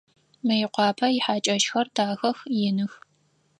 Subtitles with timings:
[0.45, 2.93] Мыекъуапэ ихьакӏэщхэр дахэх, иных.